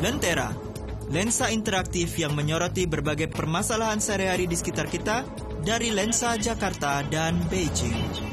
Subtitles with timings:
[0.00, 0.48] Lentera,
[1.12, 5.28] lensa interaktif yang menyoroti berbagai permasalahan sehari-hari di sekitar kita
[5.60, 8.32] dari lensa Jakarta dan Beijing.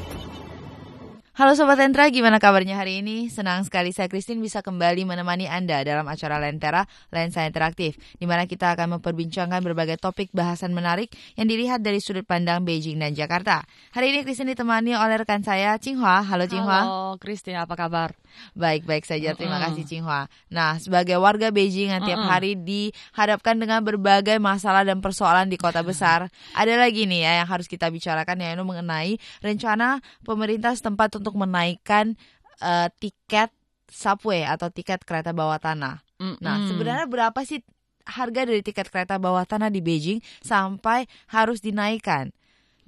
[1.36, 3.28] Halo Sobat Lentera, gimana kabarnya hari ini?
[3.28, 8.48] Senang sekali saya Christine bisa kembali menemani Anda dalam acara Lentera Lensa Interaktif, di mana
[8.48, 13.62] kita akan memperbincangkan berbagai topik bahasan menarik yang dilihat dari sudut pandang Beijing dan Jakarta.
[13.92, 16.24] Hari ini Christine ditemani oleh rekan saya, Cinghua.
[16.24, 16.80] Halo Cinghua.
[16.80, 18.16] Halo Christine, apa kabar?
[18.58, 20.26] Baik-baik saja, terima kasih Cinghua.
[20.50, 25.86] Nah, sebagai warga Beijing yang tiap hari dihadapkan dengan berbagai masalah dan persoalan di kota
[25.86, 26.26] besar,
[26.58, 31.44] ada lagi nih ya yang harus kita bicarakan yaitu mengenai rencana pemerintah setempat untuk untuk
[31.44, 32.16] menaikkan
[32.64, 33.52] uh, tiket
[33.92, 36.00] subway atau tiket kereta bawah tanah.
[36.16, 36.36] Mm -hmm.
[36.40, 37.60] Nah, sebenarnya berapa sih
[38.08, 42.32] harga dari tiket kereta bawah tanah di Beijing sampai harus dinaikkan?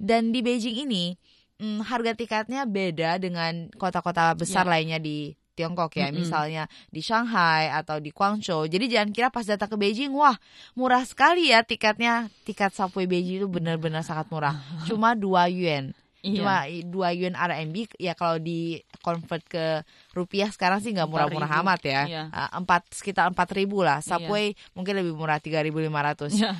[0.01, 1.13] Dan di Beijing ini
[1.61, 4.71] hmm, harga tiketnya beda dengan kota-kota besar yeah.
[4.73, 6.17] lainnya di Tiongkok ya, mm -hmm.
[6.17, 8.65] misalnya di Shanghai atau di Guangzhou.
[8.65, 10.33] Jadi jangan kira pas datang ke Beijing, wah
[10.73, 12.33] murah sekali ya tiketnya.
[12.41, 14.57] Tiket subway Beijing itu benar-benar sangat murah,
[14.89, 15.93] cuma 2 yuan.
[16.21, 16.37] Iya.
[16.37, 19.81] Cuma dua yuan RMB ya kalau di convert ke
[20.13, 22.01] rupiah sekarang sih nggak murah-murah amat ya.
[22.05, 22.23] Iya.
[22.29, 23.99] Uh, empat sekitar empat ribu lah.
[23.99, 24.21] Iya.
[24.21, 24.73] Subway iya.
[24.77, 26.37] mungkin lebih murah tiga ribu lima ratus.
[26.37, 26.53] Iya.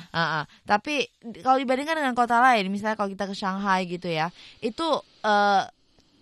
[0.66, 1.06] Tapi
[1.46, 4.86] kalau dibandingkan dengan kota lain, misalnya kalau kita ke Shanghai gitu ya, itu
[5.22, 5.62] uh,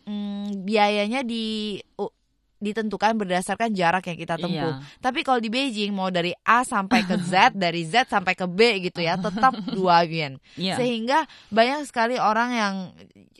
[0.05, 2.12] mm, biayanya di uh,
[2.61, 4.77] ditentukan berdasarkan jarak yang kita tempuh.
[4.77, 4.84] Iya.
[5.00, 8.84] Tapi kalau di Beijing mau dari A sampai ke Z, dari Z sampai ke B
[8.84, 10.36] gitu ya, tetap dua yuan.
[10.61, 10.77] Iya.
[10.77, 12.75] Sehingga banyak sekali orang yang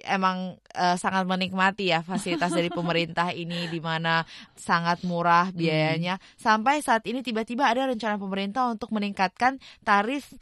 [0.09, 4.25] emang uh, sangat menikmati ya fasilitas dari pemerintah ini di mana
[4.57, 6.17] sangat murah biayanya.
[6.17, 6.25] Hmm.
[6.41, 10.33] Sampai saat ini tiba-tiba ada rencana pemerintah untuk meningkatkan tarif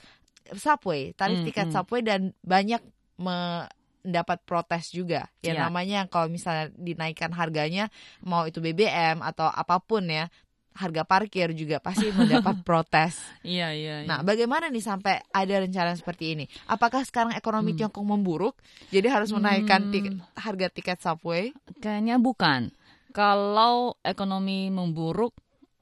[0.54, 1.74] subway, tarif hmm, tiket hmm.
[1.74, 2.80] subway dan banyak
[3.18, 3.66] me
[4.08, 5.28] mendapat protes juga.
[5.44, 5.68] Ya yeah.
[5.68, 7.92] namanya kalau misalnya dinaikkan harganya
[8.24, 10.32] mau itu BBM atau apa pun ya,
[10.78, 13.18] harga parkir juga pasti mendapat protes.
[13.42, 14.08] Iya, iya, iya.
[14.08, 16.44] Nah, bagaimana nih sampai ada rencana seperti ini?
[16.70, 17.78] Apakah sekarang ekonomi hmm.
[17.82, 18.54] Tiongkok memburuk
[18.94, 19.92] jadi harus menaikkan hmm.
[19.92, 20.06] tik
[20.38, 21.50] harga tiket subway?
[21.82, 22.70] Kayaknya bukan.
[23.10, 25.34] Kalau ekonomi memburuk,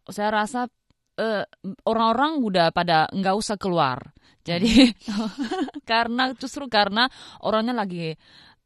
[0.09, 0.65] saya rasa
[1.17, 1.45] orang eh,
[1.85, 4.01] orang-orang udah pada nggak usah keluar.
[4.47, 4.95] Jadi
[5.91, 7.11] karena justru karena
[7.43, 8.15] orangnya lagi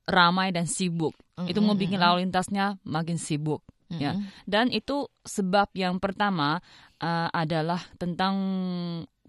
[0.05, 1.51] ramai dan sibuk, mm -hmm.
[1.51, 3.65] itu mau bikin lalu lintasnya makin sibuk.
[3.91, 4.03] Mm -hmm.
[4.05, 4.13] ya
[4.47, 6.63] dan itu sebab yang pertama
[7.03, 8.37] uh, adalah tentang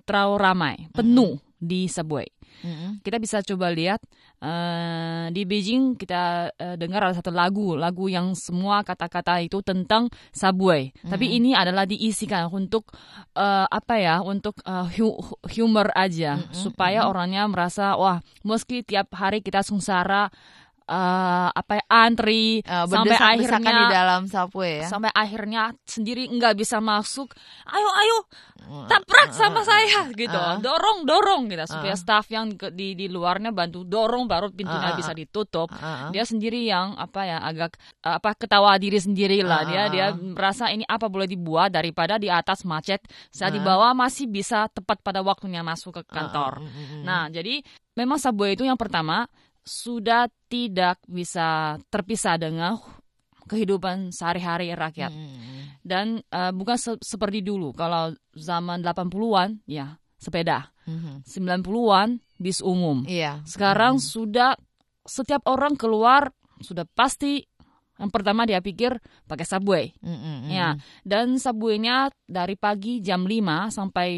[0.05, 1.57] terlalu ramai penuh mm -hmm.
[1.57, 2.29] di subway
[2.61, 2.91] Mm-hmm.
[3.01, 4.03] Kita bisa coba lihat
[4.43, 10.11] uh, di Beijing kita uh, dengar ada satu lagu, lagu yang semua kata-kata itu tentang
[10.35, 10.91] subway.
[10.91, 11.09] Mm-hmm.
[11.09, 12.91] Tapi ini adalah diisikan untuk
[13.33, 14.19] uh, apa ya?
[14.21, 16.53] Untuk uh, hu- humor aja mm-hmm.
[16.53, 17.11] supaya mm-hmm.
[17.11, 20.29] orangnya merasa wah, meski tiap hari kita sengsara
[20.91, 24.87] uh, apa ya, antri uh, sampai akhirnya di dalam subway ya.
[24.91, 27.31] Sampai akhirnya sendiri nggak bisa masuk.
[27.71, 28.17] Ayo ayo
[28.91, 30.37] tabrak sama saya gitu.
[30.61, 35.71] Dorong dorong gitu supaya staff yang di di luarnya bantu dorong baru pintunya bisa ditutup.
[36.11, 39.63] Dia sendiri yang apa ya agak apa ketawa diri sendiri lah.
[39.65, 43.01] Dia dia merasa ini apa boleh dibuat daripada di atas macet.
[43.31, 46.61] Saya di bawah masih bisa tepat pada waktunya masuk ke kantor.
[47.01, 47.63] Nah, jadi
[47.97, 49.25] memang subway itu yang pertama
[49.61, 52.77] sudah tidak bisa terpisah dengan
[53.45, 55.11] kehidupan sehari-hari rakyat.
[55.11, 55.77] Hmm.
[55.81, 57.75] Dan uh, bukan se seperti dulu.
[57.75, 60.71] Kalau zaman 80-an ya sepeda.
[60.85, 61.25] Hmm.
[61.25, 63.03] 90-an bis umum.
[63.05, 63.43] Iya.
[63.43, 64.05] Sekarang hmm.
[64.05, 64.51] sudah
[65.05, 66.29] setiap orang keluar
[66.61, 67.41] sudah pasti
[68.01, 68.97] yang pertama dia pikir
[69.29, 69.85] pakai subway.
[70.01, 70.49] Mm -hmm.
[70.49, 70.73] Ya,
[71.05, 74.09] dan subwaynya dari pagi jam 5 sampai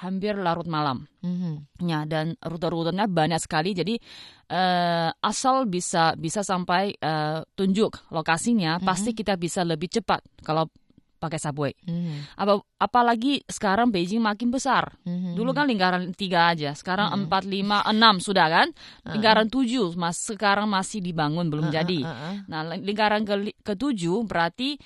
[0.00, 1.04] hampir larut malam.
[1.20, 1.54] Mm -hmm.
[1.84, 3.76] Ya, dan rute-rutenya banyak sekali.
[3.76, 4.00] Jadi
[4.48, 8.88] uh, asal bisa bisa sampai uh, tunjuk lokasinya, mm -hmm.
[8.88, 10.72] pasti kita bisa lebih cepat kalau
[11.16, 11.72] pakai subway.
[11.84, 12.36] Mm-hmm.
[12.36, 14.94] Apa apalagi sekarang Beijing makin besar.
[15.08, 15.32] Mm-hmm.
[15.34, 17.22] Dulu kan lingkaran tiga aja, sekarang mm-hmm.
[17.26, 18.68] empat lima enam sudah kan.
[19.08, 22.00] Lingkaran tujuh mas sekarang masih dibangun belum uh-uh, jadi.
[22.04, 22.34] Uh-uh.
[22.46, 24.76] Nah lingkaran ke ketujuh berarti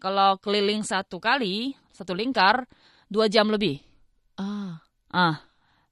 [0.00, 2.64] kalau keliling satu kali satu lingkar
[3.10, 3.82] dua jam lebih.
[4.38, 4.80] Ah.
[5.10, 5.49] Ah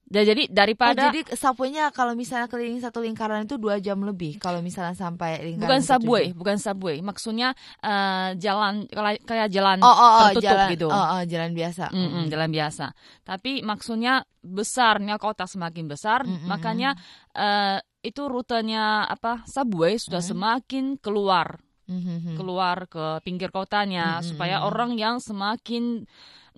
[0.09, 4.41] Ya, jadi daripada oh, jadi subway-nya kalau misalnya keliling satu lingkaran itu dua jam lebih
[4.41, 7.53] kalau misalnya sampai lingkaran bukan subway bukan subway maksudnya
[7.85, 8.89] uh, jalan
[9.29, 12.49] kayak jalan oh, oh, oh, tertutup jalan, gitu oh, oh, jalan biasa mm -mm, jalan
[12.49, 12.87] biasa
[13.21, 16.49] tapi maksudnya besarnya kota semakin besar mm -mm.
[16.49, 16.97] makanya
[17.37, 20.41] uh, itu rutenya apa subway sudah mm -hmm.
[20.41, 22.37] semakin keluar mm -hmm.
[22.41, 24.29] keluar ke pinggir kotanya mm -hmm.
[24.33, 26.09] supaya orang yang semakin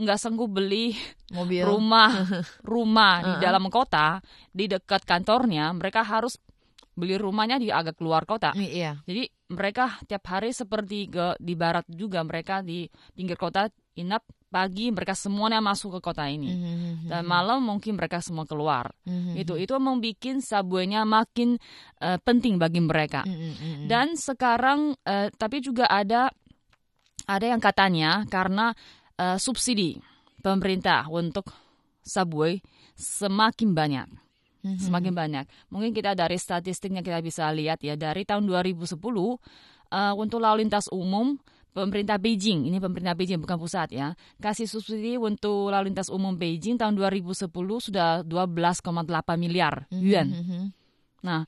[0.00, 0.96] nggak sanggup beli
[1.28, 1.60] mobil.
[1.60, 2.10] rumah
[2.72, 6.40] rumah di dalam kota di dekat kantornya mereka harus
[6.96, 8.52] beli rumahnya di agak keluar kota.
[8.52, 9.00] Iya.
[9.08, 9.24] Jadi
[9.56, 12.84] mereka tiap hari seperti ke di barat juga mereka di
[13.16, 16.50] pinggir kota inap pagi mereka semuanya masuk ke kota ini.
[16.50, 18.90] Mhm, Dan malam mungkin mereka semua keluar.
[19.06, 21.56] mhm, Itu itu membuat subway-nya makin
[22.02, 23.22] eh, penting bagi mereka.
[23.86, 26.28] Dan sekarang eh, tapi juga ada
[27.30, 28.74] ada yang katanya karena
[29.20, 30.00] eh, subsidi
[30.40, 31.52] pemerintah untuk
[32.00, 32.64] subway
[32.96, 34.08] semakin banyak.
[34.60, 34.80] Mhm.
[34.80, 35.44] Semakin banyak.
[35.68, 39.36] Mungkin kita dari statistiknya kita bisa lihat ya dari tahun 2010
[39.92, 41.36] eh, untuk lalu lintas umum
[41.70, 46.74] pemerintah Beijing, ini pemerintah Beijing bukan pusat ya, kasih subsidi untuk lalu lintas umum Beijing
[46.74, 47.46] tahun 2010
[47.78, 50.28] sudah 12,8 miliar yuan.
[50.34, 50.60] Mhm.
[51.22, 51.46] Nah,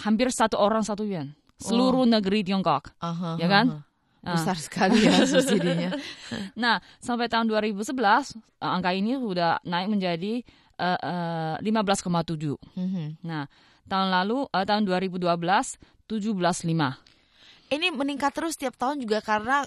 [0.00, 1.36] hampir satu orang satu yuan.
[1.60, 2.88] Seluruh negeri Tiongkok.
[3.04, 3.66] Aha, Ya kan?
[3.68, 3.76] aha.
[3.76, 3.82] Nah.
[4.20, 5.90] Besar sekali ya subsidinya.
[6.60, 8.22] Nah, sampai tahun 2011 eh,
[8.60, 10.44] angka ini sudah naik menjadi
[10.76, 12.56] eh, eh, 15,7.
[12.76, 13.24] Mhm.
[13.24, 13.48] Nah,
[13.88, 15.24] tahun lalu eh, tahun 2012
[16.04, 17.00] 17,5.
[17.70, 19.62] Ini meningkat terus tiap tahun juga karena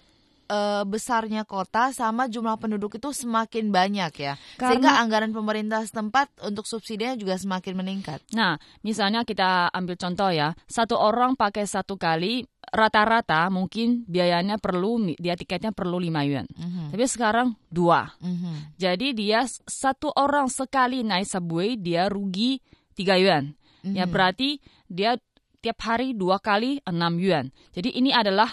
[0.46, 4.34] eh, besarnya kota sama jumlah penduduk itu semakin banyak ya.
[4.60, 8.20] Sehingga Karena- anggaran pemerintah setempat untuk subsidinya juga semakin meningkat.
[8.36, 12.44] Nah, misalnya kita ambil contoh ya, satu orang pakai satu kali
[12.74, 16.50] rata-rata mungkin biayanya perlu dia tiketnya perlu 5 yuan.
[16.50, 16.90] Mhm.
[16.90, 18.18] Tapi sekarang dua.
[18.18, 18.82] Mhm.
[18.82, 22.58] Jadi dia satu orang sekali naik subway dia rugi
[22.98, 23.54] 3 yuan.
[23.86, 24.12] Ya Mhm.
[24.12, 24.50] berarti
[24.90, 25.22] dia
[25.62, 27.54] tiap hari dua kali 6 yuan.
[27.78, 28.50] Jadi ini adalah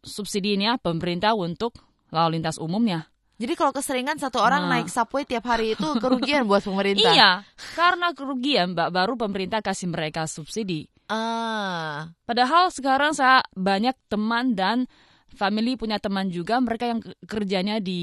[0.00, 1.76] subsidinya pemerintah untuk
[2.08, 3.12] lalu lintas umumnya.
[3.40, 4.76] Jadi kalau keseringan satu orang Nah.
[4.76, 7.08] naik subway tiap hari itu kerugian buat pemerintah.
[7.08, 7.30] Iya,
[7.72, 10.92] karena kerugian Mbak baru pemerintah kasih mereka subsidi.
[11.08, 12.12] Ah.
[12.22, 14.84] Padahal sekarang saya banyak teman dan
[15.30, 18.00] family punya teman juga mereka yang ke- kerjanya di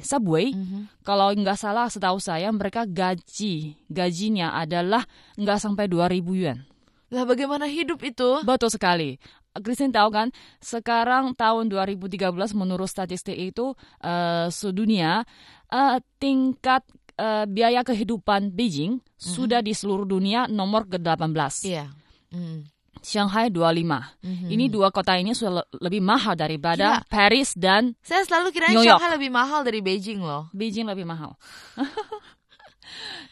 [0.00, 0.50] subway.
[0.50, 1.04] Mhm.
[1.04, 5.04] Kalau nggak salah setahu saya mereka gaji gajinya adalah
[5.36, 6.64] nggak sampai 2000 yuan.
[7.08, 8.40] Lah bagaimana hidup itu?
[8.42, 9.16] Betul sekali.
[9.58, 10.28] Christine tahu kan,
[10.58, 15.22] sekarang tahun 2013 menurut statistik itu eh, sedunia
[15.66, 16.82] eh, tingkat
[17.14, 21.52] eh, biaya kehidupan Beijing sudah di seluruh dunia nomor ke-18.
[21.64, 21.86] Iya.
[22.30, 22.74] Mhm.
[22.98, 24.18] Shanghai 25.
[24.20, 24.50] Mhm.
[24.50, 27.06] Ini dua kota ini sudah le- lebih mahal daripada Iya.
[27.06, 28.98] Paris dan Saya selalu kira New York.
[28.98, 30.50] Shanghai lebih mahal dari Beijing loh.
[30.50, 31.38] Beijing lebih mahal.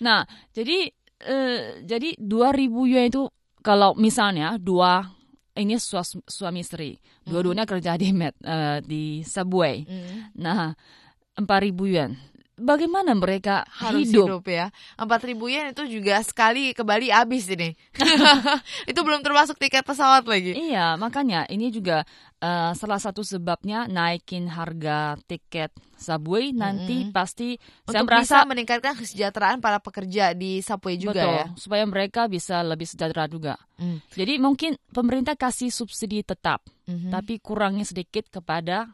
[0.05, 3.27] nah, jadi eh, jadi 2000 yuan itu
[3.61, 5.11] kalau misalnya dua
[5.57, 9.83] ini suas- suami istri, dua-duanya kerja di met, eh, di subway.
[9.89, 10.37] Mhm.
[10.37, 10.77] Nah,
[11.37, 12.13] 4000 yuan.
[12.57, 14.41] Bagaimana mereka Harus hidup?
[14.41, 14.73] hidup, ya.
[14.97, 17.77] Empat ribu yen itu juga sekali ke Bali habis ini.
[18.91, 20.57] itu belum termasuk tiket pesawat lagi.
[20.57, 22.09] Iya, makanya ini juga
[22.39, 27.13] eh, salah satu sebabnya naikin harga tiket subway nanti Mm-mm.
[27.13, 31.47] pasti saya Untuk merasa bisa meningkatkan kesejahteraan para pekerja di subway juga betul ya.
[31.57, 33.61] supaya mereka bisa lebih sejahtera juga.
[33.77, 34.01] Mm.
[34.13, 37.13] Jadi mungkin pemerintah kasih subsidi tetap, Mhm.
[37.13, 38.89] tapi kurangnya sedikit kepada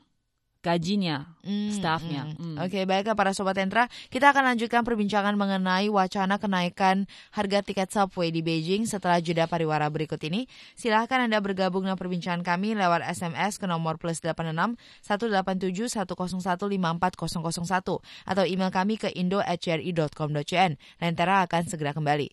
[0.62, 2.22] gajinya, Mm, staffnya.
[2.32, 2.38] mm.
[2.38, 2.56] Mm.
[2.62, 8.30] Oke, baiklah para sobat Entra, kita akan lanjutkan perbincangan mengenai wacana kenaikan harga tiket subway
[8.30, 10.46] di Beijing setelah jeda pariwara berikut ini.
[10.78, 17.98] Silahkan Anda bergabung dengan perbincangan kami lewat SMS ke nomor plus 86 187 101 54001
[18.00, 20.78] atau email kami ke indo@cri.com.cn.
[21.02, 22.30] Lentera akan segera kembali.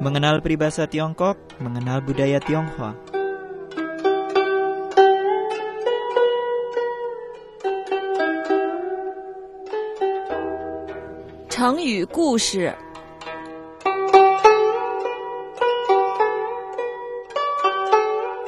[0.00, 2.96] Mengenal peribahasa Tiongkok, mengenal budaya Tionghoa.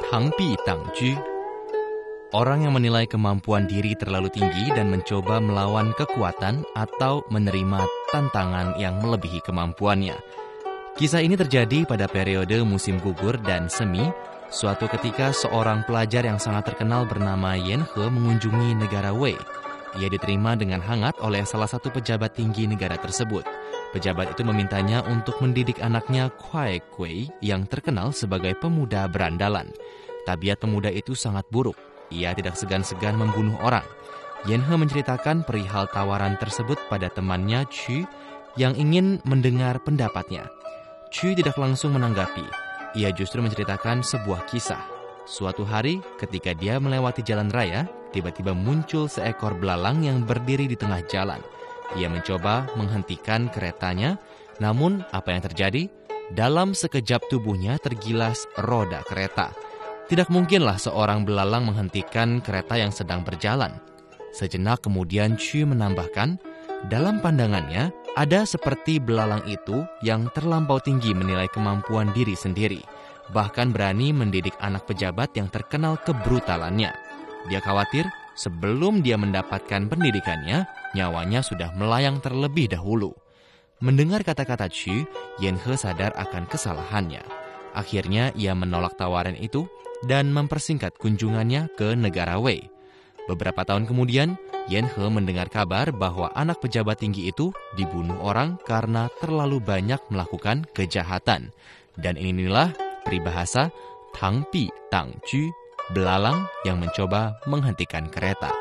[0.09, 1.13] Hangpi Tangju
[2.33, 8.97] Orang yang menilai kemampuan diri terlalu tinggi dan mencoba melawan kekuatan atau menerima tantangan yang
[9.05, 10.17] melebihi kemampuannya.
[10.93, 14.05] Kisah ini terjadi pada periode musim gugur dan semi,
[14.53, 19.33] suatu ketika seorang pelajar yang sangat terkenal bernama Yen He mengunjungi negara Wei.
[19.97, 23.41] Ia diterima dengan hangat oleh salah satu pejabat tinggi negara tersebut.
[23.89, 29.73] Pejabat itu memintanya untuk mendidik anaknya Kuai Kui yang terkenal sebagai pemuda berandalan.
[30.29, 31.77] Tabiat pemuda itu sangat buruk.
[32.13, 33.85] Ia tidak segan-segan membunuh orang.
[34.45, 38.05] Yen He menceritakan perihal tawaran tersebut pada temannya Chu
[38.61, 40.45] yang ingin mendengar pendapatnya.
[41.13, 42.41] Chu tidak langsung menanggapi.
[42.97, 44.81] Ia justru menceritakan sebuah kisah.
[45.29, 51.05] Suatu hari, ketika dia melewati jalan raya, tiba-tiba muncul seekor belalang yang berdiri di tengah
[51.05, 51.37] jalan.
[51.93, 54.17] Ia mencoba menghentikan keretanya,
[54.57, 55.85] namun apa yang terjadi?
[56.33, 59.53] Dalam sekejap tubuhnya tergilas roda kereta.
[60.09, 63.77] Tidak mungkinlah seorang belalang menghentikan kereta yang sedang berjalan.
[64.33, 66.41] Sejenak kemudian Chu menambahkan,
[66.89, 72.85] dalam pandangannya, Ada seperti belalang itu yang terlampau tinggi menilai kemampuan diri sendiri,
[73.33, 76.93] bahkan berani mendidik anak pejabat yang terkenal kebrutalannya.
[77.49, 78.05] Dia khawatir
[78.37, 83.17] sebelum dia mendapatkan pendidikannya, nyawanya sudah melayang terlebih dahulu.
[83.81, 85.09] Mendengar kata-kata Chu,
[85.41, 87.25] Yen He sadar akan kesalahannya.
[87.73, 89.65] Akhirnya ia menolak tawaran itu
[90.05, 92.72] dan mempersingkat kunjungannya ke negara Wei.
[93.23, 94.35] Beberapa tahun kemudian,
[94.67, 100.67] Yen He mendengar kabar bahwa anak pejabat tinggi itu dibunuh orang karena terlalu banyak melakukan
[100.75, 101.51] kejahatan.
[101.95, 102.75] Dan inilah
[103.07, 103.71] peribahasa
[104.15, 105.51] Tang Pi Tang Ju,
[105.95, 108.51] belalang yang mencoba menghentikan kereta.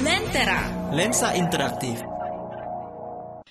[0.00, 0.60] Lentera.
[0.90, 2.09] Lensa interaktif.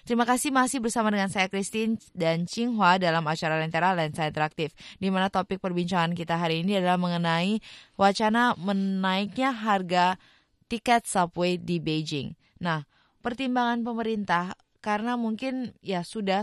[0.09, 5.13] Terima kasih masih bersama dengan saya Christine dan Hua dalam acara Lentera Lensa Interaktif di
[5.13, 7.61] mana topik perbincangan kita hari ini adalah mengenai
[7.93, 10.17] wacana menaiknya harga
[10.65, 12.33] tiket subway di Beijing.
[12.57, 12.89] Nah,
[13.21, 16.41] pertimbangan pemerintah karena mungkin ya sudah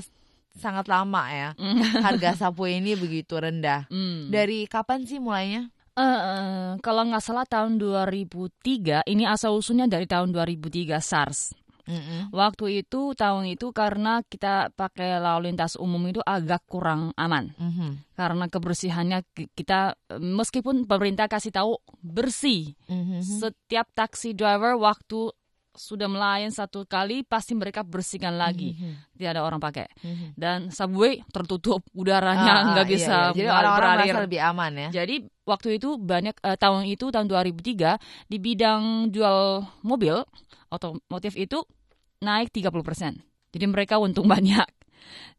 [0.55, 1.59] sangat lama ya
[2.07, 3.91] harga subway ini begitu rendah.
[3.91, 4.31] Hmm.
[4.31, 5.75] Dari kapan sih mulainya?
[5.99, 11.66] Eh, eh, kalau nggak salah tahun 2003, ini asal usulnya dari tahun 2003 SARS.
[11.87, 12.31] Mm-mm.
[12.31, 18.13] Waktu itu tahun itu karena kita pakai lalu lintas umum itu agak kurang aman Mhm.
[18.13, 23.23] karena kebersihannya ki- kita meskipun pemerintah kasih tahu bersih Mhm.
[23.23, 25.31] setiap taksi driver waktu
[25.73, 29.13] sudah melayan satu kali pasti mereka bersihkan lagi Mhm.
[29.15, 30.33] tidak ada orang pakai Mhm.
[30.35, 33.27] dan subway tertutup Ah, udaranya nggak iya, bisa iya.
[33.29, 34.89] Jadi mengalir- orang-orang merasa lebih aman ya.
[34.91, 35.15] Jadi
[35.47, 37.97] waktu itu banyak eh, tahun itu tahun 2003
[38.29, 40.21] di bidang jual mobil
[40.69, 41.63] otomotif itu
[42.21, 43.23] naik 30%.
[43.55, 44.67] Jadi mereka untung banyak.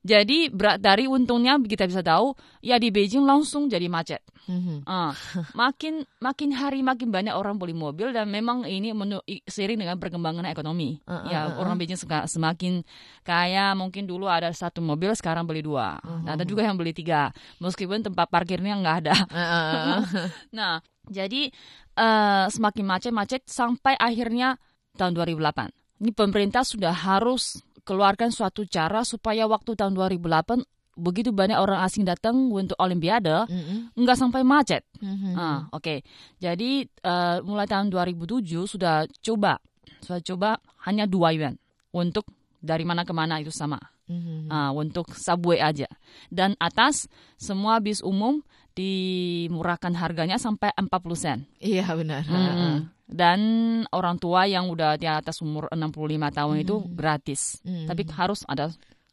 [0.08, 2.32] Jadi berat dari untungnya kita bisa tahu
[2.64, 4.24] ya di Beijing langsung jadi macet.
[4.48, 4.88] Mhm.
[4.88, 5.12] Ah,
[5.52, 10.48] makin makin hari makin banyak orang beli mobil dan memang ini menu- seiring dengan perkembangan
[10.48, 11.04] ekonomi.
[11.04, 11.54] Uh, uh, ya uh, uh.
[11.60, 12.88] orang Beijing semakin
[13.28, 16.00] kaya mungkin dulu ada satu mobil sekarang beli dua.
[16.00, 16.24] Uh-huh.
[16.32, 19.16] Ada juga yang beli tiga meskipun tempat parkirnya nggak ada.
[19.28, 20.00] Heeh.
[20.58, 21.52] Nah, jadi
[21.98, 24.56] eh, semakin macet-macet sampai akhirnya
[24.96, 25.74] tahun 2008.
[25.98, 27.58] Ini pemerintah sudah harus
[27.88, 30.68] keluarkan suatu cara supaya waktu tahun 2008
[30.98, 33.96] begitu banyak orang asing datang untuk Olimpiade Mhm.
[33.96, 34.84] nggak sampai macet.
[35.00, 35.38] Mhm.
[35.38, 36.02] Ah, oke.
[36.38, 39.62] Jadi eh, mulai tahun 2007 sudah coba,
[40.04, 40.50] sudah coba
[40.84, 41.56] hanya dua yuan
[41.94, 42.28] untuk
[42.60, 43.78] dari mana ke mana itu sama.
[44.10, 44.50] Mhm.
[44.50, 45.86] Ah, untuk subway aja.
[46.28, 47.06] Dan atas
[47.38, 48.42] semua bis umum
[48.74, 51.46] dimurahkan harganya sampai 40 sen.
[51.60, 52.26] Iya benar.
[52.26, 52.90] Mm-mm.
[53.08, 53.40] Dan
[53.90, 57.64] orang tua yang udah di atas umur 65 tahun itu gratis.
[57.64, 57.88] Mhm.
[57.88, 58.68] Tapi harus ada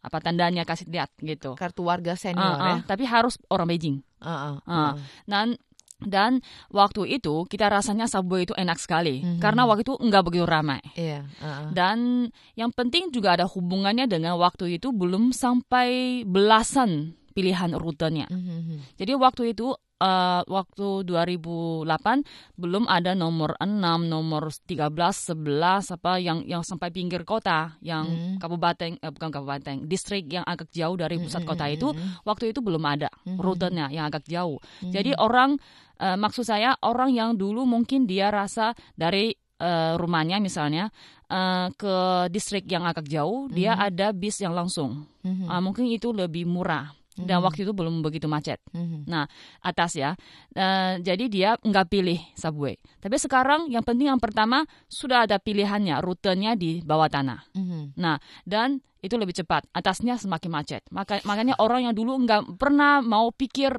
[0.05, 1.55] apa tandanya kasih lihat gitu.
[1.55, 2.77] Kartu warga senior Ah, ah, ya.
[2.85, 4.03] Tapi harus orang Beijing.
[4.21, 4.93] Ah, ah, Ah, ah.
[5.25, 5.57] dan
[6.05, 9.41] dan waktu itu kita rasanya subway itu enak sekali Mhm.
[9.41, 10.83] karena waktu itu nggak begitu ramai.
[10.93, 11.25] Iya.
[11.41, 11.69] ah, ah.
[11.73, 18.31] Dan yang penting juga ada hubungannya dengan waktu itu belum sampai belasan pilihan rutenya.
[18.31, 18.95] Mhm.
[18.95, 22.23] Jadi waktu itu eh, waktu 2008
[22.55, 24.91] belum ada nomor 6, nomor 13,
[25.35, 28.37] 11 apa yang yang sampai pinggir kota, yang Hmm.
[28.39, 31.89] kabupaten eh, bukan kabupaten, distrik yang agak jauh dari pusat Hmm, kota hmm, itu
[32.23, 33.39] waktu itu belum ada Mhm.
[33.39, 34.59] rutenya yang agak jauh.
[34.83, 34.93] Mhm.
[34.95, 35.59] Jadi orang
[35.95, 39.31] eh, maksud saya orang yang dulu mungkin dia rasa dari
[39.63, 40.91] eh, rumahnya misalnya
[41.31, 41.95] eh, ke
[42.29, 43.87] distrik yang agak jauh dia Mhm.
[43.87, 45.07] ada bis yang langsung.
[45.23, 45.47] Mhm.
[45.47, 47.45] Ah, mungkin itu lebih murah dan Mhm.
[47.47, 48.59] waktu itu belum begitu macet.
[48.75, 49.07] Mhm.
[49.07, 49.31] Nah,
[49.63, 50.19] atas ya.
[50.55, 52.75] Eh, jadi dia nggak pilih subway.
[52.99, 57.47] Tapi sekarang yang penting yang pertama sudah ada pilihannya, rutenya di bawah tanah.
[57.55, 57.95] Mhm.
[57.95, 59.69] Nah, dan itu lebih cepat.
[59.71, 60.83] Atasnya semakin macet.
[60.91, 63.77] Maka, makanya orang yang dulu nggak pernah mau pikir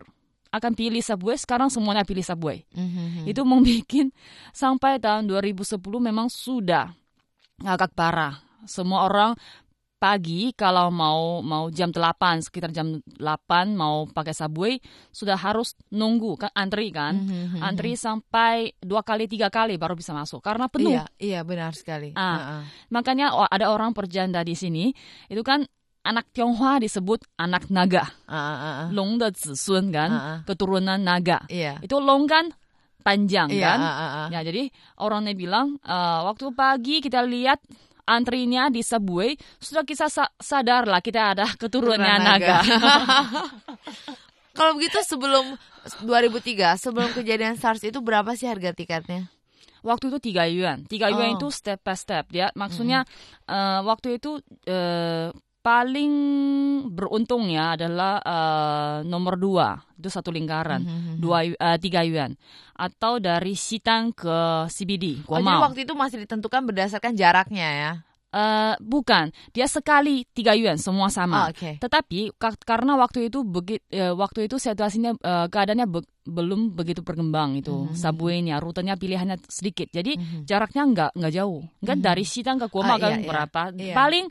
[0.55, 2.63] akan pilih subway, sekarang semuanya pilih subway.
[2.71, 3.27] Mhm.
[3.27, 4.15] Itu membuat
[4.55, 6.95] sampai tahun 2010 memang sudah
[7.59, 8.39] agak parah.
[8.63, 9.35] Semua orang
[10.05, 13.17] pagi kalau mau mau jam 8 sekitar jam 8
[13.73, 14.77] mau pakai subway
[15.09, 17.57] sudah harus nunggu kan antri kan Mhm.
[17.59, 22.13] antri sampai dua kali tiga kali baru bisa masuk karena penuh Iya, iya benar sekali.
[22.13, 22.21] Ah.
[22.21, 22.61] Ah, ah.
[22.87, 24.93] makanya oh, ada orang perjanda di sini
[25.25, 25.65] itu kan
[26.03, 28.87] anak Tionghoa disebut anak naga ah, ah.
[28.93, 30.37] long de zisun kan Ah, ah.
[30.45, 31.81] keturunan naga Iya.
[31.81, 32.53] itu long kan
[33.01, 34.27] panjang Iya, kan ah, ah.
[34.29, 37.57] Ya, jadi orangnya bilang eh, waktu pagi kita lihat
[38.05, 42.57] antrinya di subway sudah kita sa- sadar lah kita ada keturunan Keturunan naga.
[44.55, 45.59] Kalau begitu sebelum
[46.01, 49.27] 2003, sebelum kejadian SARS itu berapa sih harga tiketnya?
[49.85, 51.37] waktu itu tiga yuan, tiga yuan Oh.
[51.37, 52.25] itu step by step.
[52.31, 53.05] Ya, maksudnya
[53.45, 55.29] eh, waktu itu eh,
[55.65, 56.13] paling
[56.87, 61.15] beruntung ya adalah uh, nomor dua itu satu lingkaran Mhm, mhm.
[61.17, 62.37] dua uh, tiga yuan
[62.71, 67.93] atau dari Sitang ke CBD Oh, jadi waktu itu masih ditentukan berdasarkan jaraknya ya.
[68.27, 71.47] Eh, bukan dia sekali tiga yuan semua sama.
[71.47, 71.79] Oh, Oke.
[71.79, 76.99] Tetapi ka- karena waktu itu begit, eh, waktu itu situasinya eh, keadaannya be- belum begitu
[76.99, 77.95] berkembang itu Mhm.
[77.95, 79.87] subway-nya, rutenya pilihannya sedikit.
[79.87, 80.39] Jadi Mhm.
[80.43, 81.63] jaraknya nggak nggak jauh.
[81.79, 82.03] Kan Mhm.
[82.03, 83.29] dari Sitang ke Guomao Ah, kan iya, iya.
[83.31, 83.61] berapa?
[83.71, 83.95] Iya.
[83.95, 84.25] Paling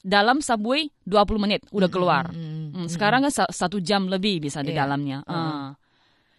[0.00, 2.32] dalam subway 20 menit udah keluar.
[2.32, 2.88] Mhm, mhm, Hmm, mhm.
[2.88, 4.84] sekarang kan sa- satu jam lebih bisa di Iya.
[4.84, 5.18] dalamnya.
[5.24, 5.32] Mhm.
[5.32, 5.70] Ah.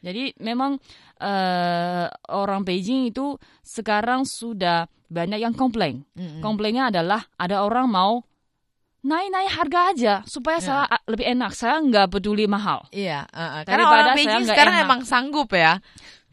[0.02, 0.82] Jadi memang
[1.22, 6.02] eh, orang Beijing itu sekarang sudah banyak yang komplain.
[6.18, 6.42] Mhm.
[6.42, 8.26] Komplainnya adalah ada orang mau
[9.02, 10.66] naik-naik harga aja supaya Ya.
[10.66, 11.54] saya lebih enak.
[11.54, 12.90] Saya nggak peduli mahal.
[12.90, 13.62] Iya, uh, uh.
[13.62, 14.86] karena Daripada orang saya Beijing sekarang enak.
[14.86, 15.78] emang sanggup ya.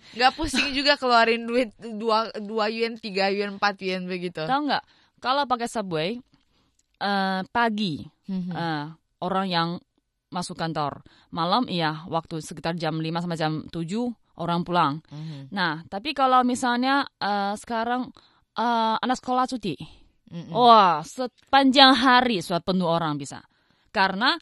[0.08, 4.40] Nggak pusing juga keluarin duit dua dua yuan, tiga yuan, empat yuan begitu.
[4.40, 4.84] Tahu nggak?
[5.18, 6.10] Kalau pakai subway
[6.98, 8.52] eh, pagi Mhm.
[8.52, 8.84] eh,
[9.20, 9.68] orang yang
[10.28, 11.00] masuk kantor,
[11.30, 15.00] malam iya waktu sekitar jam 5 sampai jam 7 orang pulang.
[15.08, 15.48] Mhm.
[15.50, 18.12] Nah, tapi kalau misalnya eh, sekarang
[18.52, 19.78] eh, anak sekolah cuti,
[20.28, 20.50] Mhm.
[20.50, 23.38] wah sepanjang hari sudah penuh orang bisa.
[23.88, 24.34] Karena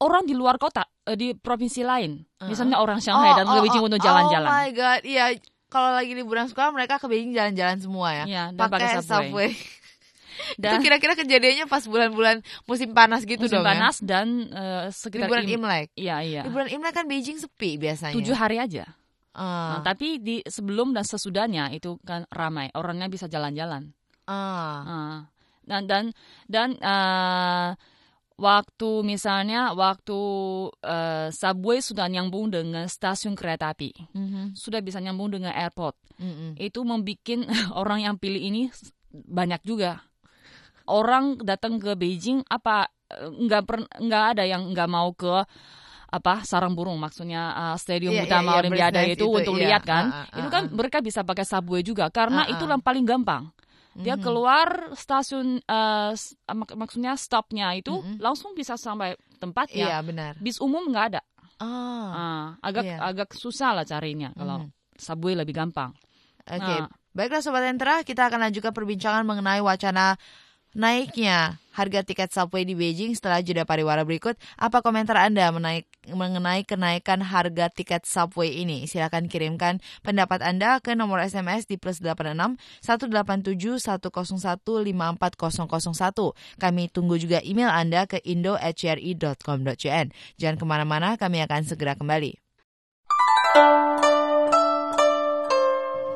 [0.00, 4.00] orang di luar kota, eh, di provinsi lain, misalnya orang Shanghai dan ke Beijing untuk
[4.00, 4.50] Oh jalan-jalan.
[4.50, 5.36] my god, iya.
[5.68, 8.24] Kalau lagi liburan sekolah mereka ke Beijing jalan-jalan semua ya.
[8.26, 9.52] Iya, dan pakai subway.
[9.52, 9.81] Itu
[10.54, 14.90] Dan kira-kira kejadiannya pas bulan-bulan musim panas gitu musim dong panas dan eh, ya.
[14.90, 15.86] sekitar Liburan Im- Imlek.
[15.94, 16.42] Iya, iya.
[16.42, 18.14] Liburan Imlek kan Beijing sepi biasanya.
[18.14, 18.84] Tujuh hari aja.
[19.32, 23.88] Ah, Nah, tapi di sebelum dan sesudahnya itu kan ramai, orangnya bisa jalan-jalan.
[24.24, 24.80] ah.
[24.82, 25.18] Ah.
[25.62, 26.04] Dan dan
[26.46, 27.70] dan eh,
[28.34, 30.18] waktu misalnya waktu
[30.82, 35.94] eh, subway sudah nyambung dengan stasiun kereta api, Mhm, sudah bisa nyambung dengan airport.
[36.18, 36.58] mhm.
[36.58, 38.68] Itu membuat orang yang pilih ini
[39.12, 40.02] banyak juga.
[40.86, 45.44] Orang datang ke Beijing apa eh, nggak per, nggak ada yang nggak mau ke
[46.12, 49.62] apa sarang burung maksudnya eh, stadium Iya, utama iya, iya, Olimpiade itu, itu, untuk iya.
[49.66, 52.64] lihat kan Ah, ah, itu ah, kan mereka bisa pakai subway juga karena Ah, itu
[52.64, 52.70] ah.
[52.70, 53.48] yang paling gampang
[53.92, 54.24] dia Mhm.
[54.24, 55.60] keluar stasiun
[56.12, 58.20] s- mak- maksudnya stopnya itu Mhm.
[58.20, 60.32] langsung bisa sampai tempatnya Iya benar.
[60.36, 61.22] bis umum nggak ada
[61.56, 62.96] Ah, Ah, agak Iya.
[63.00, 64.68] agak susah lah carinya kalau Mhm.
[64.96, 65.92] subway lebih gampang
[66.42, 66.90] Oke, Nah.
[67.14, 70.18] baiklah Sobat Entra, kita akan lanjutkan perbincangan mengenai wacana
[70.77, 74.37] naiknya harga tiket subway di Beijing setelah jeda pariwara berikut.
[74.57, 78.85] Apa komentar Anda menaik, mengenai kenaikan harga tiket subway ini?
[78.85, 86.61] Silakan kirimkan pendapat Anda ke nomor SMS di plus 86 187 101 54001.
[86.61, 90.05] Kami tunggu juga email Anda ke indo.cri.com.cn.
[90.37, 92.37] Jangan kemana-mana, kami akan segera kembali.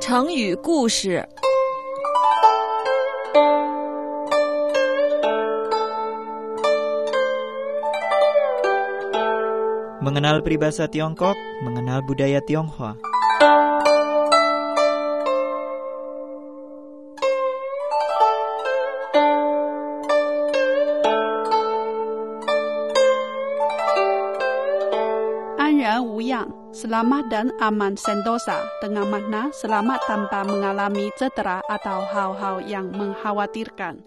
[0.02, 1.24] 成语故事。
[10.07, 11.35] Mengenal peribahasa Tiongkok,
[11.67, 12.95] mengenal budaya Tionghoa.
[26.17, 34.01] Wuyang, selamat dan aman sentosa dengan makna selamat tanpa mengalami cedera atau hal-hal yang mengkhawatirkan.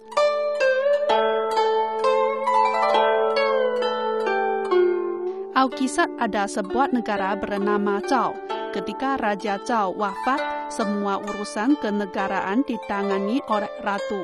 [5.59, 8.31] Alkisah ada sebuah negara bernama Zhao.
[8.71, 14.23] Ketika Raja Zhao wafat, semua urusan kenegaraan ditangani oleh ratu.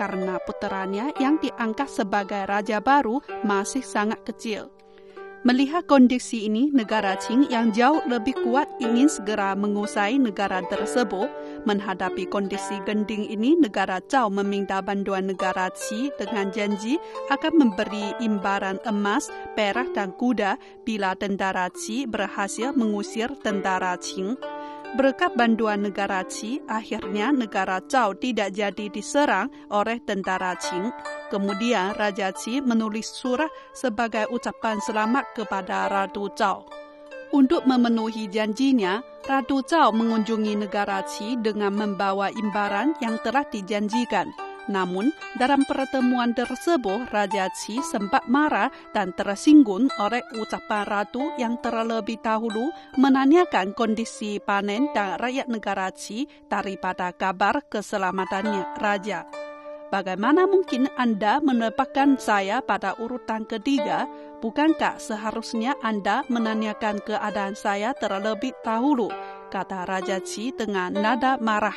[0.00, 4.72] Karena puteranya yang diangkat sebagai raja baru masih sangat kecil.
[5.40, 11.32] Melihat kondisi ini, negara Qing yang jauh lebih kuat ingin segera menguasai negara tersebut.
[11.64, 17.00] Menghadapi kondisi genting ini, negara Zhao meminta bantuan negara Qi dengan janji
[17.32, 24.36] akan memberi imbalan emas, perak dan kuda bila tentara Qi berhasil mengusir tentara Qing.
[25.00, 30.92] Berkat bantuan negara Qi, akhirnya negara Zhao tidak jadi diserang oleh tentara Qing.
[31.30, 36.66] Kemudian Raja Qi menulis surat sebagai ucapan selamat kepada Ratu Zhao.
[37.30, 44.34] Untuk memenuhi janjinya, Ratu Zhao mengunjungi negara Qi dengan membawa imbalan yang telah dijanjikan.
[44.66, 52.18] Namun, dalam pertemuan tersebut, Raja Qi sempat marah dan tersinggung oleh ucapan Ratu yang terlebih
[52.18, 59.49] dahulu menanyakan kondisi panen dan rakyat negara Qi daripada kabar keselamatannya Raja.
[59.90, 64.06] Bagaimana mungkin Anda menempatkan saya pada urutan ketiga?
[64.38, 69.10] Bukankah seharusnya Anda menanyakan keadaan saya terlebih dahulu?
[69.50, 71.74] Kata Raja Qi dengan nada marah.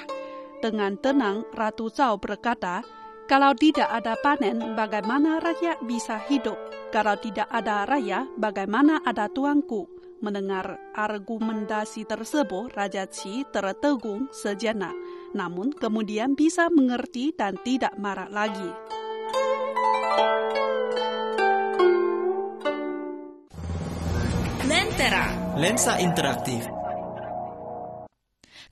[0.61, 2.85] Dengan tenang, Ratu Zhao berkata,
[3.25, 6.55] Kalau tidak ada panen, bagaimana rakyat bisa hidup?
[6.93, 9.89] Kalau tidak ada raya, bagaimana ada tuanku?
[10.21, 14.93] Mendengar argumentasi tersebut, Raja Qi tertegun sejenak,
[15.33, 18.69] namun kemudian bisa mengerti dan tidak marah lagi.
[24.63, 25.25] Lentera.
[25.57, 26.65] Lensa interaktif.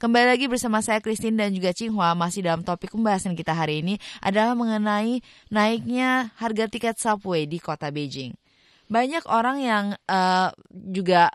[0.02, 4.02] Kembali lagi bersama saya Christine dan juga Cinghua masih dalam topik pembahasan kita hari ini
[4.18, 5.22] adalah mengenai
[5.54, 8.34] naiknya harga tiket subway di kota Beijing.
[8.90, 11.30] Banyak orang yang uh, juga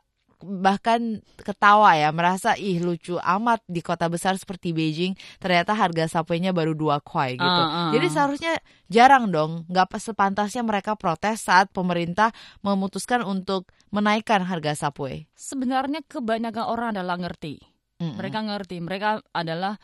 [0.47, 6.55] bahkan ketawa ya merasa ih lucu amat di kota besar seperti Beijing ternyata harga subway-nya
[6.55, 7.63] baru dua kuai gitu.
[7.63, 7.91] Uh, uh.
[7.91, 8.55] Jadi seharusnya
[8.87, 12.31] jarang dong nggak sepantasnya mereka protes saat pemerintah
[12.63, 15.27] memutuskan untuk menaikkan harga subway.
[15.35, 17.59] Sebenarnya kebanyakan orang adalah ngerti.
[17.97, 18.21] Mm-mm.
[18.21, 18.77] Mereka ngerti.
[18.85, 19.81] Mereka adalah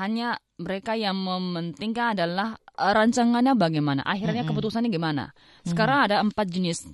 [0.00, 4.02] hanya mereka yang mementingkan adalah eh, rancangannya bagaimana.
[4.02, 4.52] Akhirnya Mm-mm.
[4.52, 5.30] keputusannya gimana.
[5.62, 6.90] Sekarang ada empat jenis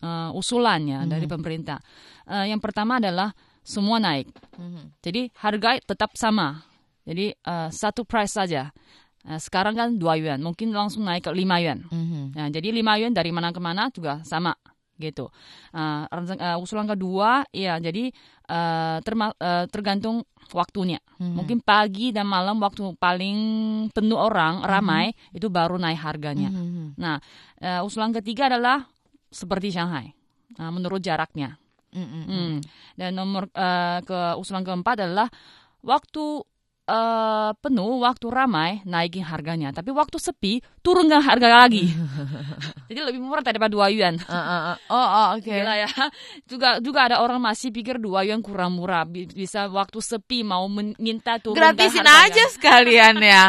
[0.00, 1.78] eh, usulannya dari pemerintah.
[2.26, 3.30] Eh, yang pertama adalah
[3.64, 4.28] semua naik.
[4.58, 5.00] Mhm.
[5.00, 6.62] Jadi harga tetap sama.
[7.04, 8.72] Jadi eh, satu price saja.
[9.24, 11.80] Eh, sekarang kan 2 yuan, mungkin langsung naik ke 5 yuan.
[11.88, 12.36] Mhm.
[12.36, 14.52] Nah, jadi 5 yuan dari mana ke mana juga sama
[14.94, 15.26] gitu.
[15.74, 18.14] Uh, uh, usulan kedua, ya jadi
[18.46, 20.22] uh, terma- uh, tergantung
[20.54, 21.02] waktunya.
[21.18, 21.34] Mhm.
[21.34, 23.38] Mungkin pagi dan malam waktu paling
[23.90, 26.50] penuh orang ramai itu baru naik harganya.
[26.50, 26.94] Mhm.
[26.94, 27.18] Nah,
[27.58, 28.86] uh, usulan ketiga adalah
[29.34, 30.14] seperti Shanghai,
[30.62, 31.58] uh, menurut jaraknya.
[31.90, 32.22] Mhm.
[32.26, 32.56] Hmm.
[32.94, 35.26] Dan nomor uh, ke usulan keempat adalah
[35.82, 36.42] waktu
[36.88, 39.72] uh, penuh, waktu ramai naikin harganya.
[39.72, 41.88] Tapi waktu sepi turunkan harga lagi.
[42.92, 44.20] Jadi lebih murah daripada 2 yuan.
[44.28, 44.76] Uh, uh, uh.
[44.92, 45.48] Oh, oh oke.
[45.48, 45.88] Gila ya.
[46.50, 49.08] Juga juga ada orang masih pikir 2 yuan kurang murah.
[49.08, 53.44] Bi- Bisa waktu sepi mau minta turunkan Gratisin aja sekalian ya.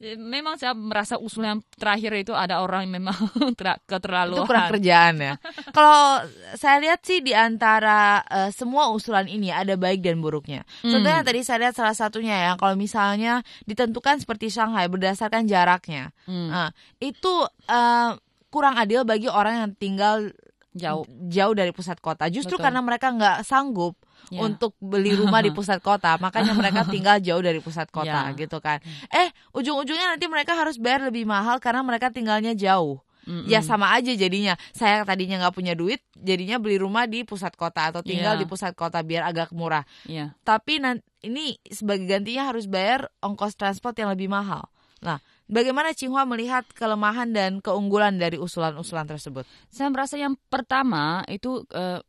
[0.00, 3.16] Eh, Memang saya merasa usulan yang terakhir itu ada orang yang memang
[3.58, 4.44] ter- keterlaluan.
[4.44, 5.34] Itu kurang kerjaan ya.
[5.74, 6.24] Kalau
[6.56, 10.64] saya lihat sih di antara eh, semua usulan ini ada baik dan buruknya.
[10.80, 10.96] Hmm.
[10.96, 11.92] Contohnya tadi saya lihat salah
[12.22, 13.32] satunya ya, kalau misalnya
[13.66, 17.34] ditentukan seperti Shanghai berdasarkan jaraknya, Hmm, Nah, itu
[17.66, 18.10] eh,
[18.46, 20.30] kurang adil bagi orang yang tinggal
[20.72, 21.02] jauh.
[21.26, 22.30] jauh dari pusat kota.
[22.30, 22.64] Justru Betul.
[22.64, 23.98] karena mereka nggak sanggup
[24.30, 24.38] Ya.
[24.40, 28.38] untuk beli rumah di pusat kota, makanya mereka tinggal jauh dari pusat kota Ya.
[28.38, 28.78] gitu kan.
[29.10, 33.02] Eh, ujung-ujungnya nanti mereka harus bayar lebih mahal karena mereka tinggalnya jauh.
[33.22, 33.46] Mm-mm.
[33.46, 34.58] Ya sama aja jadinya.
[34.74, 38.40] Saya tadinya nggak punya duit, jadinya beli rumah di pusat kota atau tinggal Iya.
[38.42, 39.86] di pusat kota biar agak murah.
[40.06, 40.34] Iya.
[40.42, 40.82] Tapi
[41.22, 44.66] ini sebagai gantinya harus bayar ongkos transport yang lebih mahal.
[45.02, 49.46] Nah, bagaimana Cinghua melihat kelemahan dan keunggulan dari usulan-usulan tersebut?
[49.70, 52.02] Saya merasa yang pertama itu eh,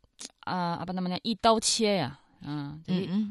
[0.46, 2.10] eh, apa namanya itau cie ya.
[2.42, 3.22] Eh, jadi Mm-mm.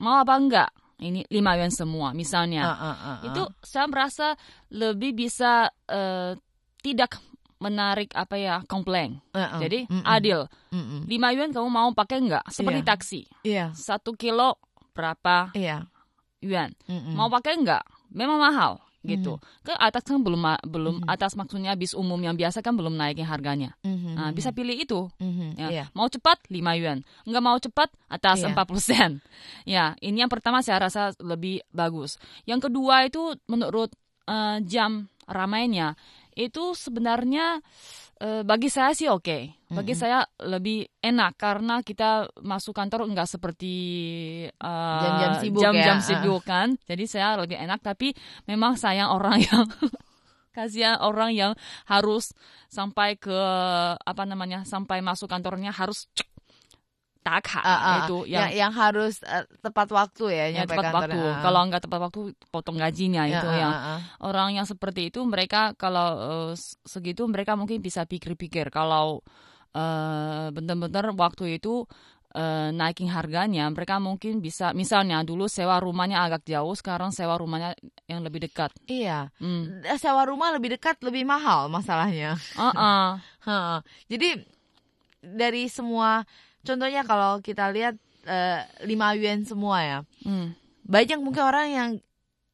[0.00, 0.70] mau apa enggak?
[1.00, 2.60] Ini 5 yuan semua misalnya.
[2.60, 3.18] Ah, ah, ah, ah.
[3.24, 4.36] itu saya merasa
[4.68, 6.36] lebih bisa eh,
[6.80, 7.16] tidak
[7.58, 9.20] menarik apa ya komplain.
[9.30, 9.60] Ah, ah.
[9.60, 10.00] Jadi Mm-mm.
[10.02, 10.48] adil.
[10.72, 11.04] Mm-mm.
[11.04, 12.44] 5 yuan kamu mau pakai enggak?
[12.48, 12.88] Seperti Iya.
[12.88, 13.20] taksi.
[13.42, 14.56] Iya, Satu kilo
[14.90, 15.84] berapa iya.
[16.40, 16.72] yuan?
[16.86, 17.12] Mm-mm.
[17.14, 17.84] Mau pakai enggak?
[18.10, 19.40] Memang mahal gitu.
[19.60, 23.72] Ke atas kan belum belum atas maksudnya bis umum yang biasa kan belum naikin harganya.
[23.80, 25.08] Mhm, Nah, bisa pilih itu.
[25.16, 25.68] mhm, Ya.
[25.70, 25.84] Iya.
[25.92, 28.52] Mau cepat 5 yuan, enggak mau cepat atas Iya.
[28.52, 29.12] 40 sen.
[29.64, 32.20] Ya, ini yang pertama saya rasa lebih bagus.
[32.44, 33.88] Yang kedua itu menurut
[34.28, 35.96] eh, jam ramainya
[36.36, 37.58] itu sebenarnya
[38.20, 39.58] eh, bagi saya sih oke.
[39.70, 43.74] Bagi saya lebih enak karena kita masuk kantor enggak seperti
[44.50, 46.06] eh, Jam-jam sibuk jam-jam ya.
[46.08, 46.74] sibuk kan.
[46.86, 48.14] Jadi saya lebih enak tapi
[48.50, 49.64] memang sayang orang yang
[50.56, 51.52] kasihan orang yang
[51.86, 52.34] harus
[52.66, 53.38] sampai ke
[53.98, 56.29] apa namanya sampai masuk kantornya harus cek
[57.20, 60.84] taka Ah, ah, itu yang, yang yang harus eh, tepat waktu ya, yang nyampe tepat
[60.88, 61.14] kantornya.
[61.14, 61.20] waktu.
[61.28, 61.42] Ah.
[61.42, 63.98] Kalau nggak tepat waktu potong gajinya Ya, itu ah, yang ah, ah.
[64.22, 66.08] orang yang seperti itu mereka kalau
[66.52, 69.20] s- segitu mereka mungkin bisa pikir-pikir kalau
[69.70, 71.84] eh, benar-benar waktu itu
[72.32, 77.76] eh, naikin harganya mereka mungkin bisa misalnya dulu sewa rumahnya agak jauh sekarang sewa rumahnya
[78.06, 78.70] yang lebih dekat.
[78.86, 79.28] Iya.
[79.38, 79.84] Hmm.
[79.94, 82.38] Sewa rumah lebih dekat lebih mahal masalahnya.
[82.56, 83.08] Ah, ah.
[83.46, 83.78] Heeh.
[84.08, 84.28] Jadi
[85.20, 86.24] dari semua
[86.62, 89.98] contohnya kalau kita lihat eh, 5 yuan semua ya.
[90.22, 90.52] Hmm.
[90.84, 91.90] Banyak mungkin orang yang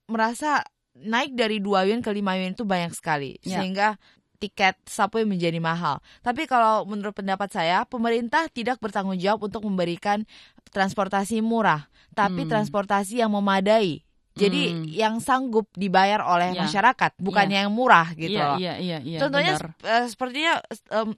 [0.06, 0.62] merasa
[0.94, 3.60] naik dari 2 yuan ke 5 yuan itu banyak sekali Ya.
[3.60, 3.98] sehingga
[4.36, 5.98] tiket subway menjadi mahal.
[6.20, 10.28] Tapi kalau menurut pendapat saya, pemerintah tidak bertanggung jawab untuk memberikan
[10.70, 12.50] transportasi murah, tapi Hmm.
[12.52, 14.04] transportasi yang memadai.
[14.36, 14.84] Jadi Hmm.
[14.84, 16.68] yang sanggup dibayar oleh Ya.
[16.68, 18.58] masyarakat, bukannya yang murah gitu Iya, loh.
[18.60, 19.18] iya, iya, iya.
[19.24, 19.72] Contohnya benar.
[19.72, 20.52] sep- eh, sepertinya
[20.92, 21.08] em,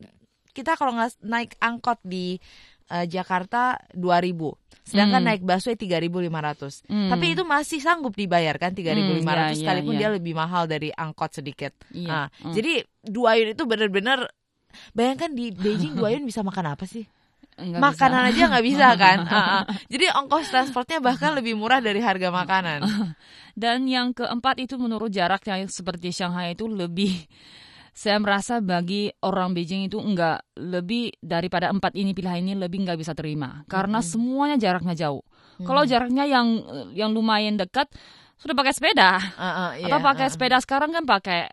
[0.55, 2.39] kita kalau nggak naik angkot di
[2.89, 4.57] eh, Jakarta 2000.
[4.83, 5.29] sedangkan Hmm.
[5.29, 6.81] naik busway 3.500.
[6.89, 7.13] Hmm.
[7.13, 10.01] Tapi itu masih sanggup dibayar kan 3.500 Hmm, ya, ya, sekalipun ya.
[10.01, 11.77] dia lebih mahal dari angkot sedikit.
[11.93, 12.09] Iya.
[12.09, 12.57] Nah, Hmm.
[12.57, 12.73] Jadi
[13.05, 14.33] dua yun itu benar-benar
[14.91, 17.05] bayangkan di Beijing dua yun bisa makan apa sih?
[17.59, 18.31] Nggak makanan bisa.
[18.33, 19.19] aja nggak bisa kan?
[19.29, 19.63] Ah.
[19.91, 22.81] Jadi ongkos transportnya bahkan lebih murah dari harga makanan.
[23.59, 27.29] Dan yang keempat itu menurut jarak yang seperti Shanghai itu lebih
[27.99, 32.95] saya merasa bagi orang Beijing itu enggak lebih daripada empat ini pilihan ini lebih nggak
[32.95, 35.27] bisa terima karena semuanya jaraknya jauh.
[35.59, 36.63] Kalau jaraknya yang
[36.95, 37.91] yang lumayan dekat
[38.39, 40.31] sudah pakai sepeda Ah, ah, iya, atau pakai ah.
[40.31, 41.51] sepeda sekarang kan pakai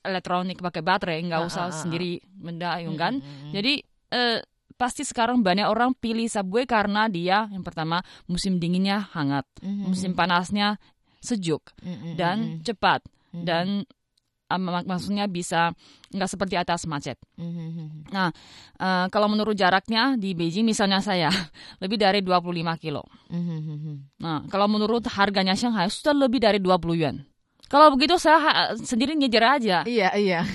[0.00, 3.20] elektronik pakai baterai nggak Ah, usah ah, ah, sendiri mendayung kan.
[3.20, 3.52] Mm, mm, mm.
[3.52, 3.72] Jadi
[4.16, 4.40] eh,
[4.80, 9.92] pasti sekarang banyak orang pilih subway karena dia yang pertama musim dinginnya hangat, Mhm.
[9.92, 10.80] musim panasnya
[11.20, 13.44] sejuk Mm, mm, dan cepat mm.
[13.44, 14.01] dan ah,
[14.56, 15.72] mak- maksudnya bisa
[16.08, 17.16] nggak seperti atas macet.
[17.36, 17.88] Mm, mm, mm.
[18.10, 18.28] Nah,
[18.76, 21.28] eh, kalau menurut jaraknya di Beijing misalnya saya
[21.82, 22.42] lebih dari 25
[22.76, 23.04] kilo.
[23.28, 23.96] Mm, mm, mm, mm.
[24.18, 27.16] Nah, kalau menurut harganya Shanghai sudah lebih dari 20 yuan.
[27.66, 29.76] Kalau begitu saya sendiri ngejar aja.
[29.84, 30.40] Iya iya.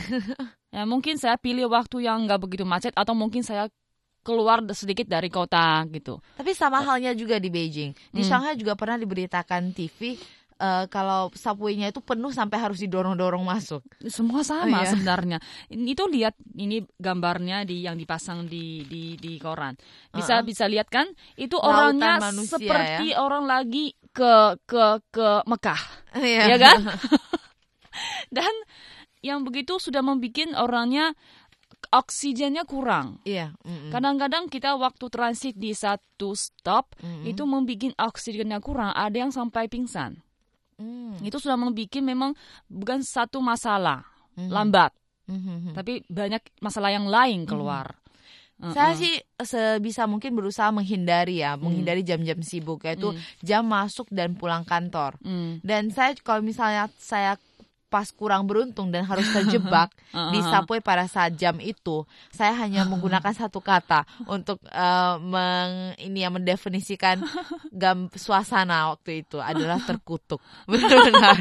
[0.67, 3.71] Ya, mungkin saya pilih waktu yang nggak begitu macet atau mungkin saya
[4.19, 6.19] keluar sedikit dari kota gitu.
[6.35, 7.95] Tapi sama halnya juga di Beijing.
[8.11, 8.27] Di Hmm.
[8.27, 10.19] Shanghai juga pernah diberitakan TV
[10.57, 13.81] eh, kalau subway-nya itu penuh sampai harus didorong-dorong masuk.
[14.09, 14.91] Semua sama Oh, iya.
[14.91, 15.37] sebenarnya.
[15.69, 19.77] Ini itu lihat ini gambarnya di yang dipasang di di di koran.
[20.11, 20.45] Bisa Uh-uh.
[20.45, 21.07] bisa lihat kan?
[21.37, 25.81] Itu Lautan orangnya manusia, seperti orang lagi ke ke ke Mekah,
[26.17, 26.81] Iya ya kan?
[28.35, 28.53] Dan
[29.25, 31.13] yang begitu sudah membuat orangnya
[31.93, 33.21] oksigennya kurang.
[33.23, 33.53] Iya.
[33.63, 33.91] mm, mm.
[33.93, 37.25] Kadang-kadang kita waktu transit di satu stop Mm, mm.
[37.31, 40.19] itu membuat oksigennya kurang, ada yang sampai pingsan.
[40.77, 42.37] Mm, Itu sudah membuat memang
[42.69, 44.05] bukan satu masalah
[44.37, 44.49] Mhm.
[44.53, 44.91] lambat,
[45.25, 45.73] mm, mm, mm.
[45.73, 47.97] tapi banyak masalah yang lain keluar.
[48.57, 48.73] Uh-uh.
[48.73, 53.21] Saya sih sebisa mungkin berusaha menghindari ya, menghindari jam-jam sibuk yaitu Hmm.
[53.45, 55.13] jam masuk dan pulang kantor.
[55.21, 55.61] Hmm.
[55.61, 57.37] Dan saya kalau misalnya saya
[57.87, 63.31] pas kurang beruntung dan harus terjebak di subway pada saat jam itu, saya hanya menggunakan
[63.31, 67.23] satu kata untuk eh, meng, ini ya mendefinisikan
[67.81, 70.43] gam suasana waktu itu adalah terkutuk.
[70.67, 71.39] Benar-benar.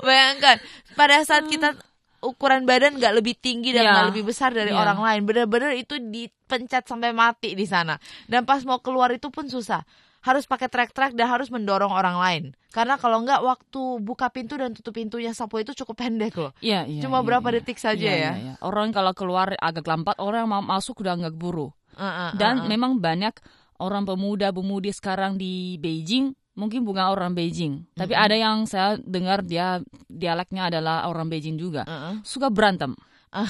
[0.00, 0.56] Bayangkan
[0.94, 1.74] pada saat kita
[2.20, 3.92] ukuran badan nggak lebih tinggi dan Iya.
[3.96, 4.80] nggak lebih besar dari Iya.
[4.80, 7.96] orang lain, benar-benar itu dipencet sampai mati di sana.
[8.28, 9.80] Dan pas mau keluar itu pun susah.
[10.20, 12.44] Harus pakai trek-trek dan harus mendorong orang lain.
[12.70, 16.52] Karena kalau nggak waktu buka pintu dan tutup pintunya subway itu cukup pendek loh.
[16.60, 17.54] Iya, iya, Cuma iya, berapa iya.
[17.60, 18.18] detik saja Iya, ya.
[18.18, 18.54] iya, iya.
[18.60, 21.72] Orang kalau keluar agak lambat, orang mau masuk udah nggak keburu.
[21.96, 22.30] Uh, uh, uh, uh.
[22.36, 23.32] Dan memang banyak
[23.80, 29.80] orang pemuda-pemudi sekarang di Beijing mungkin bukan orang Beijing, tapi ada yang saya dengar dia
[30.12, 31.88] dialeknya adalah orang Beijing juga.
[31.88, 32.14] Uh, uh.
[32.20, 32.92] Suka berantem.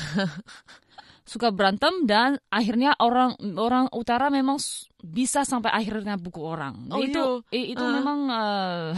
[1.31, 4.59] Suka berantem dan akhirnya orang orang utara memang
[4.99, 6.91] bisa sampai akhirnya buku orang.
[6.91, 7.93] Oh, itu i- itu Uh.
[8.03, 8.91] memang eh,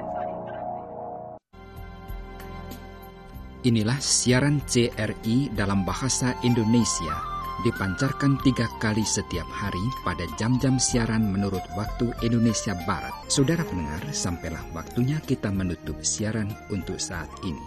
[3.61, 7.30] Inilah siaran CRI dalam bahasa Indonesia
[7.61, 13.13] dipancarkan tiga kali setiap hari pada jam-jam siaran menurut waktu Indonesia Barat.
[13.29, 17.61] Saudara pendengar, sampailah waktunya kita menutup siaran untuk saat ini.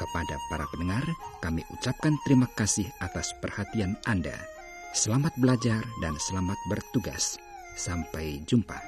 [0.00, 1.04] Kepada para pendengar,
[1.44, 4.34] kami ucapkan terima kasih atas perhatian Anda.
[4.96, 7.36] Selamat belajar dan selamat bertugas.
[7.76, 8.80] Sampai jumpa.